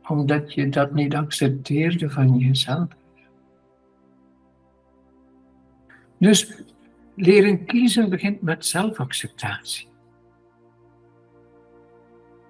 omdat 0.08 0.54
je 0.54 0.70
dat 0.70 0.94
niet 0.94 1.16
accepteerde 1.16 2.10
van 2.10 2.38
jezelf. 2.38 2.88
Dus 6.20 6.64
leren 7.16 7.66
kiezen 7.66 8.10
begint 8.10 8.42
met 8.42 8.66
zelfacceptatie. 8.66 9.88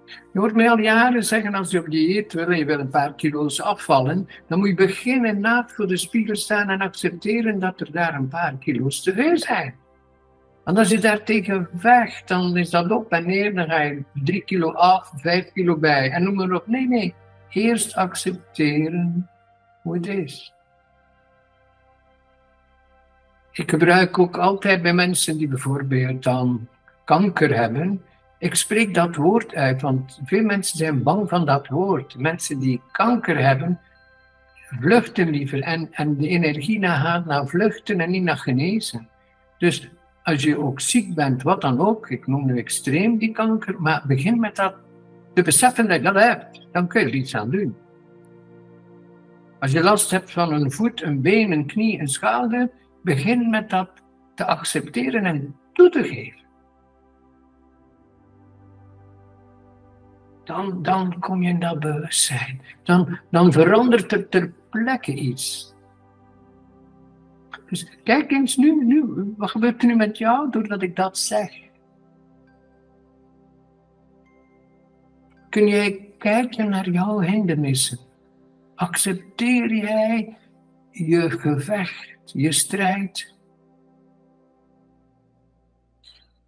Je 0.05 0.39
hoort 0.39 0.55
mij 0.55 0.69
al 0.69 0.79
jaren 0.79 1.23
zeggen, 1.23 1.53
als 1.53 1.71
je 1.71 1.79
op 1.79 1.89
dieet 1.89 2.33
wil 2.33 2.47
en 2.47 2.57
je 2.57 2.65
wil 2.65 2.79
een 2.79 2.89
paar 2.89 3.13
kilo's 3.15 3.61
afvallen, 3.61 4.27
dan 4.47 4.59
moet 4.59 4.67
je 4.67 4.75
beginnen 4.75 5.39
naakt 5.39 5.73
voor 5.73 5.88
de 5.88 5.97
spiegel 5.97 6.35
staan 6.35 6.69
en 6.69 6.81
accepteren 6.81 7.59
dat 7.59 7.79
er 7.79 7.91
daar 7.91 8.15
een 8.15 8.27
paar 8.27 8.57
kilo's 8.57 9.03
te 9.03 9.13
veel 9.13 9.38
zijn. 9.38 9.83
En 10.65 10.78
als 10.78 10.89
je 10.89 10.99
daar 10.99 11.23
tegen 11.23 11.69
vecht, 11.75 12.28
dan 12.28 12.58
is 12.58 12.69
dat 12.69 12.91
op 12.91 13.12
en 13.12 13.25
neer, 13.25 13.56
dan 13.56 13.69
ga 13.69 13.82
je 13.82 14.04
drie 14.13 14.43
kilo 14.43 14.71
af, 14.71 15.12
vijf 15.15 15.51
kilo 15.51 15.78
bij 15.78 16.12
en 16.12 16.23
noem 16.23 16.36
maar 16.36 16.51
op. 16.51 16.67
Nee, 16.67 16.88
nee. 16.88 17.13
Eerst 17.49 17.95
accepteren 17.95 19.30
hoe 19.82 19.95
het 19.95 20.08
is. 20.08 20.54
Ik 23.51 23.69
gebruik 23.69 24.19
ook 24.19 24.38
altijd 24.38 24.82
bij 24.82 24.93
mensen 24.93 25.38
die 25.38 25.47
bijvoorbeeld 25.47 26.23
dan 26.23 26.67
kanker 27.04 27.56
hebben. 27.56 28.01
Ik 28.38 28.56
spreek 28.56 28.93
dat 28.93 29.15
woord 29.15 29.56
uit, 29.56 29.82
want 29.82 30.19
veel 30.25 30.43
mensen 30.43 30.78
zijn 30.78 31.04
bang 31.04 31.30
van 31.30 31.45
dat 31.45 31.67
woord. 31.67 32.17
Mensen 32.17 32.60
die 32.60 32.82
kanker 32.91 33.38
hebben, 33.38 33.80
vluchten 34.80 35.30
liever 35.30 35.62
en, 35.62 35.88
en 35.91 36.17
de 36.17 36.28
energie 36.28 36.80
naar 36.80 36.99
gaat 36.99 37.25
naar 37.25 37.47
vluchten 37.47 37.99
en 37.99 38.10
niet 38.10 38.23
naar 38.23 38.38
genezen. 38.38 39.08
Dus 39.58 39.89
als 40.25 40.43
je 40.43 40.59
ook 40.59 40.79
ziek 40.79 41.15
bent, 41.15 41.43
wat 41.43 41.61
dan 41.61 41.79
ook, 41.79 42.09
ik 42.09 42.27
noem 42.27 42.45
nu 42.45 42.57
extreem 42.57 43.17
die 43.17 43.31
kanker, 43.31 43.81
maar 43.81 44.03
begin 44.07 44.39
met 44.39 44.55
dat 44.55 44.75
te 45.33 45.41
beseffen 45.41 45.88
dat 45.88 45.97
je 45.97 46.03
dat 46.03 46.15
hebt, 46.15 46.67
dan 46.71 46.88
kun 46.88 47.01
je 47.01 47.07
er 47.07 47.13
iets 47.13 47.35
aan 47.35 47.49
doen. 47.49 47.75
Als 49.59 49.71
je 49.71 49.83
last 49.83 50.11
hebt 50.11 50.31
van 50.31 50.53
een 50.53 50.71
voet, 50.71 51.01
een 51.01 51.21
been, 51.21 51.51
een 51.51 51.65
knie, 51.65 51.99
een 51.99 52.07
schouder, 52.07 52.69
begin 53.03 53.49
met 53.49 53.69
dat 53.69 53.89
te 54.35 54.45
accepteren 54.45 55.25
en 55.25 55.55
toe 55.73 55.89
te 55.89 56.03
geven. 56.03 56.43
Dan, 60.43 60.81
dan 60.81 61.19
kom 61.19 61.43
je 61.43 61.49
in 61.49 61.59
dat 61.59 61.79
bewustzijn. 61.79 62.61
Dan, 62.83 63.19
dan 63.31 63.51
verandert 63.51 64.11
er 64.11 64.29
ter 64.29 64.53
plekke 64.69 65.13
iets. 65.13 65.74
Dus 67.75 67.88
kijk 68.03 68.31
eens 68.31 68.55
nu, 68.55 68.85
nu, 68.85 69.33
wat 69.38 69.49
gebeurt 69.49 69.81
er 69.81 69.88
nu 69.88 69.95
met 69.95 70.17
jou 70.17 70.51
doordat 70.51 70.81
ik 70.81 70.95
dat 70.95 71.17
zeg? 71.17 71.51
Kun 75.49 75.67
jij 75.67 76.13
kijken 76.17 76.69
naar 76.69 76.89
jouw 76.89 77.19
hindernissen? 77.19 77.99
Accepteer 78.75 79.75
jij 79.75 80.38
je 80.91 81.29
gevecht, 81.29 82.31
je 82.33 82.51
strijd? 82.51 83.33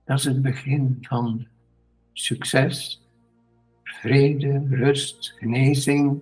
Dat 0.06 0.18
is 0.18 0.26
het 0.26 0.42
begin 0.42 0.98
van 1.02 1.48
succes, 2.14 3.06
vrede, 3.84 4.66
rust, 4.70 5.34
genezing. 5.38 6.20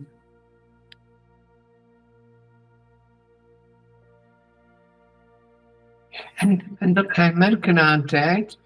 En, 6.36 6.78
dat 6.94 7.06
ga 7.08 7.26
je 7.26 7.34
merken 7.34 7.74
na 7.74 7.94
een 7.94 8.06
tijd. 8.06 8.60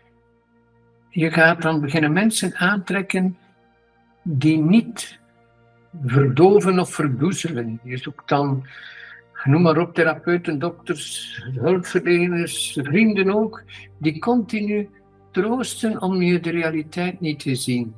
Je 1.10 1.32
gaat 1.32 1.62
dan 1.62 1.82
beginnen 1.82 2.14
mensen 2.14 2.56
aantrekken 2.56 3.38
die 4.24 4.58
niet 4.58 5.20
verdoven 6.06 6.80
of 6.80 6.94
verdoezelen. 6.94 7.80
Je 7.84 7.98
zoekt 7.98 8.30
dan, 8.30 8.68
noem 9.44 9.62
maar 9.62 9.78
op, 9.78 9.94
therapeuten, 9.94 10.60
dokters, 10.60 11.38
hulpverleners, 11.54 12.80
vrienden 12.84 13.36
ook, 13.36 13.64
die 13.98 14.20
continu 14.20 14.90
troosten 15.32 16.02
om 16.02 16.22
je 16.22 16.40
de 16.40 16.50
realiteit 16.50 17.20
niet 17.20 17.40
te 17.40 17.56
zien. 17.56 17.96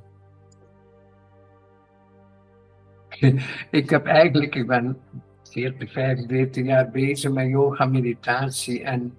Ik 3.72 3.90
heb 3.90 4.06
eigenlijk, 4.06 4.56
ik 4.56 4.68
ben 4.68 4.98
40, 5.44 5.92
45 5.92 6.66
jaar 6.66 6.90
bezig 6.90 7.32
met 7.32 7.48
yoga, 7.48 7.86
meditatie 7.86 8.84
en 8.84 9.18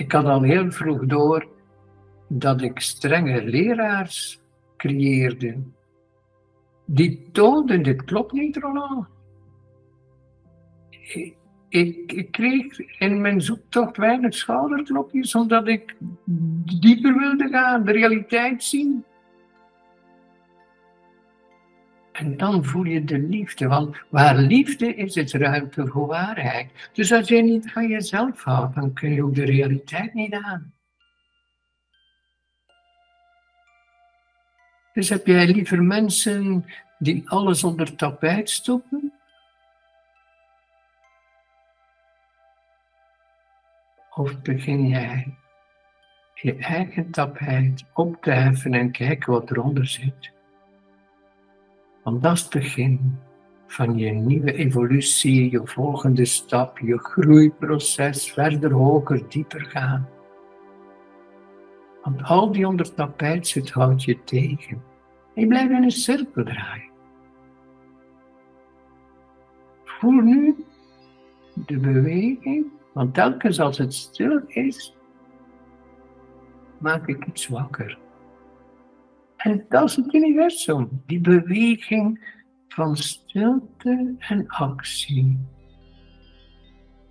ik 0.00 0.12
had 0.12 0.24
al 0.24 0.42
heel 0.42 0.70
vroeg 0.70 1.06
door 1.06 1.48
dat 2.28 2.62
ik 2.62 2.80
strenge 2.80 3.44
leraars 3.44 4.40
creëerde 4.76 5.56
die 6.92 7.28
toonden, 7.32 7.82
dit 7.82 8.04
klopt 8.04 8.32
niet, 8.32 8.56
Roland. 8.56 9.06
Ik, 11.68 12.12
ik, 12.12 12.28
kreeg 12.30 12.98
in 12.98 13.20
mijn 13.20 13.40
zoektocht 13.40 13.96
weinig 13.96 14.34
schouderklopjes, 14.34 15.34
omdat 15.34 15.68
ik 15.68 15.96
dieper 16.80 17.18
wilde 17.18 17.48
gaan, 17.48 17.84
de 17.84 17.92
realiteit 17.92 18.64
zien. 18.64 19.04
En 22.20 22.36
dan 22.36 22.64
voel 22.64 22.84
je 22.84 23.04
de 23.04 23.18
liefde, 23.18 23.66
want 23.66 23.96
waar 24.08 24.36
liefde 24.36 24.94
is, 24.94 25.16
is 25.16 25.32
ruimte 25.32 25.86
voor 25.86 26.06
waarheid. 26.06 26.90
Dus 26.92 27.12
als 27.12 27.28
je 27.28 27.42
niet 27.42 27.72
van 27.72 27.88
jezelf 27.88 28.42
houdt, 28.42 28.74
dan 28.74 28.92
kun 28.92 29.12
je 29.12 29.24
ook 29.24 29.34
de 29.34 29.44
realiteit 29.44 30.14
niet 30.14 30.34
aan. 30.34 30.74
Dus 34.92 35.08
heb 35.08 35.26
jij 35.26 35.46
liever 35.46 35.82
mensen 35.82 36.64
die 36.98 37.30
alles 37.30 37.64
onder 37.64 37.96
tapijt 37.96 38.50
stoppen? 38.50 39.12
Of 44.14 44.42
begin 44.42 44.88
jij 44.88 45.34
je 46.34 46.56
eigen 46.56 47.10
tapijt 47.10 47.84
op 47.94 48.22
te 48.22 48.30
heffen 48.30 48.74
en 48.74 48.90
kijken 48.90 49.32
wat 49.32 49.50
eronder 49.50 49.86
zit? 49.86 50.38
Want 52.10 52.22
dat 52.22 52.32
is 52.32 52.42
het 52.42 52.50
begin 52.50 53.18
van 53.66 53.98
je 53.98 54.10
nieuwe 54.10 54.52
evolutie, 54.52 55.50
je 55.50 55.60
volgende 55.64 56.24
stap, 56.24 56.78
je 56.78 56.98
groeiproces, 56.98 58.32
verder 58.32 58.72
hoger, 58.72 59.28
dieper 59.28 59.64
gaan. 59.64 60.08
Want 62.02 62.22
al 62.22 62.52
die 62.52 62.66
onder 62.66 62.94
tapijt 62.94 63.46
zit 63.46 63.70
houdt 63.70 64.02
je 64.02 64.24
tegen. 64.24 64.82
En 65.34 65.42
je 65.42 65.46
blijft 65.46 65.70
in 65.70 65.82
een 65.82 65.90
cirkel 65.90 66.44
draaien. 66.44 66.90
Voel 69.84 70.20
nu 70.20 70.64
de 71.54 71.78
beweging, 71.78 72.66
want 72.92 73.14
telkens 73.14 73.60
als 73.60 73.78
het 73.78 73.94
stil 73.94 74.40
is, 74.46 74.96
maak 76.78 77.08
ik 77.08 77.26
iets 77.26 77.48
wakker. 77.48 77.98
En 79.42 79.64
dat 79.68 79.88
is 79.88 79.96
het 79.96 80.14
universum, 80.14 81.02
die 81.06 81.20
beweging 81.20 82.34
van 82.68 82.96
stilte 82.96 84.14
en 84.18 84.48
actie. 84.48 85.38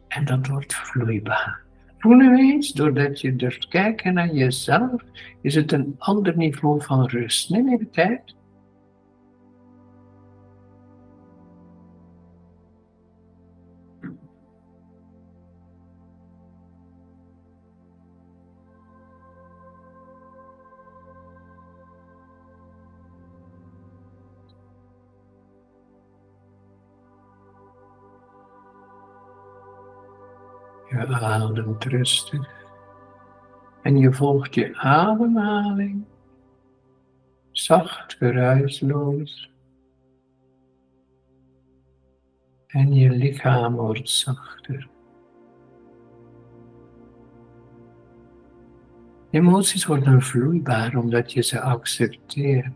En 0.08 0.26
dat 0.26 0.48
wordt 0.48 0.76
vloeibaar. 0.76 1.62
Voel 1.98 2.16
nu 2.16 2.38
eens, 2.38 2.72
doordat 2.72 3.22
je 3.22 3.36
durft 3.36 3.68
kijken 3.68 4.14
naar 4.14 4.34
jezelf, 4.34 5.04
is 5.42 5.56
het 5.56 5.72
een 5.72 5.96
ander 5.98 6.38
niveau 6.38 6.82
van 6.82 7.06
rust. 7.06 7.50
Neem 7.50 7.74
even 7.74 7.92
tijd. 7.92 8.36
Ademt 31.20 31.84
rustig. 31.84 32.50
En 33.82 33.98
je 33.98 34.14
volgt 34.14 34.56
je 34.56 34.78
ademhaling. 34.78 36.06
Zacht, 37.52 38.16
geruisloos. 38.16 39.52
En 42.68 42.94
je 42.94 43.10
lichaam 43.10 43.76
wordt 43.76 44.10
zachter. 44.10 44.90
Emoties 49.30 49.86
worden 49.86 50.22
vloeibaar 50.22 50.96
omdat 50.96 51.34
je 51.34 51.42
ze 51.42 51.62
accepteert. 51.62 52.74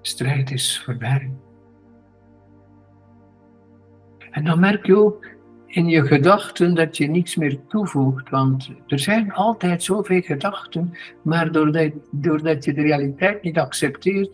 Strijd 0.00 0.50
is 0.50 0.82
voorbij. 0.82 1.32
En 4.30 4.44
dan 4.44 4.60
merk 4.60 4.86
je 4.86 4.96
ook 4.96 5.26
in 5.70 5.88
je 5.88 6.06
gedachten 6.06 6.74
dat 6.74 6.96
je 6.96 7.06
niets 7.06 7.36
meer 7.36 7.58
toevoegt. 7.68 8.30
Want 8.30 8.70
er 8.86 8.98
zijn 8.98 9.32
altijd 9.32 9.82
zoveel 9.82 10.20
gedachten, 10.20 10.92
maar 11.22 11.52
doordat, 11.52 11.92
doordat 12.10 12.64
je 12.64 12.72
de 12.72 12.82
realiteit 12.82 13.42
niet 13.42 13.58
accepteert, 13.58 14.30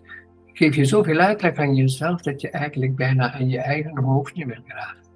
geef 0.53 0.75
je 0.75 0.85
zoveel 0.85 1.19
uitleg 1.19 1.57
aan 1.57 1.75
jezelf 1.75 2.23
dat 2.23 2.41
je 2.41 2.51
eigenlijk 2.51 2.97
bijna 2.97 3.33
aan 3.33 3.49
je 3.49 3.61
eigen 3.61 3.99
hoofd 3.99 4.35
niet 4.35 4.47
meer 4.47 4.63
draagt. 4.67 5.11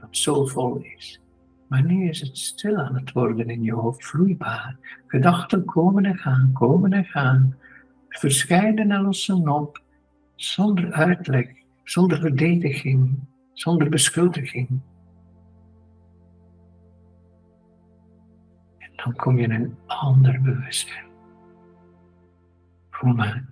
Dat 0.00 0.16
zo 0.16 0.46
vol 0.46 0.84
is. 0.96 1.20
Maar 1.68 1.84
nu 1.84 2.08
is 2.08 2.20
het 2.20 2.38
stil 2.38 2.76
aan 2.76 2.94
het 2.94 3.12
worden 3.12 3.48
in 3.48 3.62
je 3.62 3.72
hoofd, 3.72 4.06
vloeibaar. 4.06 4.76
Gedachten 5.06 5.64
komen 5.64 6.04
en 6.04 6.16
gaan, 6.16 6.50
komen 6.52 6.92
en 6.92 7.04
gaan. 7.04 7.56
Verschijnen 8.08 8.90
en 8.90 9.02
lossen 9.02 9.48
op, 9.48 9.82
zonder 10.34 10.92
uitleg, 10.92 11.46
zonder 11.84 12.18
verdediging, 12.18 13.18
zonder 13.52 13.88
beschuldiging. 13.88 14.80
Dan 19.04 19.16
kom 19.16 19.36
je 19.36 19.42
in 19.42 19.50
een 19.50 19.76
ander 19.86 20.40
bewustzijn. 20.40 21.04
Voel 22.90 23.14
maar. 23.14 23.44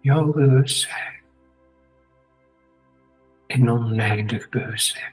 Jouw 0.00 0.32
bewustzijn. 0.32 1.22
Een 3.46 3.70
oneindig 3.70 4.48
bewustzijn. 4.48 5.12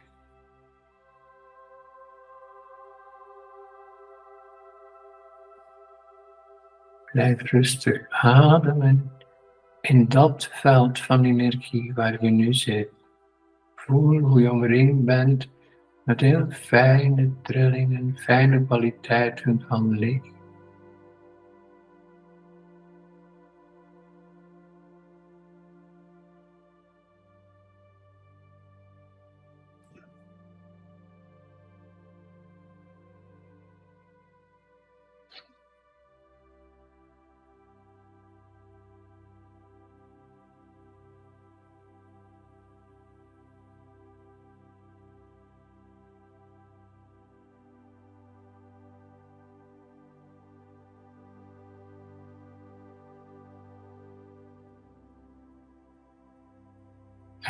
Blijf 7.12 7.42
rustig 7.42 8.10
ademen 8.10 9.21
in 9.82 10.08
dat 10.08 10.50
veld 10.52 11.00
van 11.00 11.24
energie 11.26 11.94
waar 11.94 12.24
je 12.24 12.30
nu 12.30 12.54
zit. 12.54 12.90
Voel 13.76 14.20
hoe 14.20 14.42
je 14.42 14.52
omringd 14.52 15.06
bent 15.06 15.50
Met 16.04 16.22
heel 16.22 16.46
fijne 16.50 17.32
trillingen, 17.42 18.18
fijne 18.18 18.66
kwaliteiten 18.66 19.66
van 19.68 20.00
licht. 20.00 20.41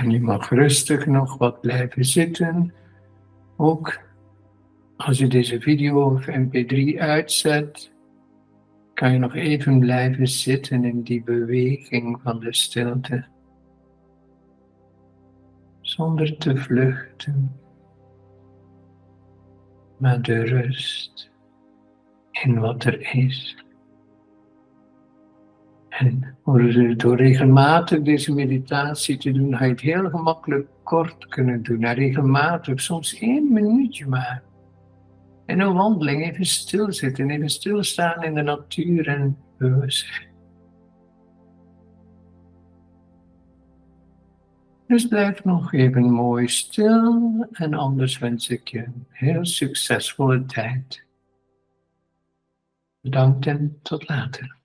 En 0.01 0.09
je 0.09 0.21
mag 0.21 0.49
rustig 0.49 1.05
nog 1.05 1.37
wat 1.37 1.61
blijven 1.61 2.05
zitten. 2.05 2.73
Ook 3.57 3.99
als 4.97 5.17
je 5.17 5.27
deze 5.27 5.59
video 5.61 6.13
of 6.13 6.27
mp3 6.27 6.97
uitzet, 6.97 7.91
kan 8.93 9.11
je 9.11 9.17
nog 9.17 9.35
even 9.35 9.79
blijven 9.79 10.27
zitten 10.27 10.83
in 10.83 11.01
die 11.01 11.23
beweging 11.23 12.19
van 12.23 12.39
de 12.39 12.53
stilte. 12.53 13.25
Zonder 15.81 16.37
te 16.37 16.57
vluchten, 16.57 17.59
maar 19.97 20.21
de 20.21 20.43
rust 20.43 21.31
in 22.31 22.59
wat 22.59 22.83
er 22.83 23.15
is. 23.15 23.65
En 26.01 26.35
door 26.97 27.15
regelmatig 27.15 28.01
deze 28.01 28.33
meditatie 28.33 29.17
te 29.17 29.31
doen, 29.31 29.57
ga 29.57 29.63
je 29.65 29.71
het 29.71 29.81
heel 29.81 30.09
gemakkelijk 30.09 30.67
kort 30.83 31.27
kunnen 31.27 31.63
doen. 31.63 31.83
En 31.83 31.93
regelmatig, 31.93 32.81
soms 32.81 33.19
één 33.19 33.53
minuutje 33.53 34.07
maar. 34.07 34.43
En 35.45 35.59
een 35.59 35.73
wandeling, 35.73 36.23
even 36.23 36.45
stilzitten, 36.45 37.29
even 37.29 37.49
stilstaan 37.49 38.23
in 38.23 38.33
de 38.33 38.41
natuur 38.41 39.07
en 39.07 39.37
bewustzijn. 39.57 40.29
Dus 44.87 45.07
blijf 45.07 45.43
nog 45.43 45.73
even 45.73 46.11
mooi 46.11 46.47
stil 46.47 47.47
en 47.51 47.73
anders 47.73 48.17
wens 48.17 48.49
ik 48.49 48.67
je 48.67 48.83
een 48.83 49.05
heel 49.09 49.45
succesvolle 49.45 50.45
tijd. 50.45 51.03
Bedankt 53.01 53.45
en 53.45 53.79
tot 53.81 54.09
later. 54.09 54.60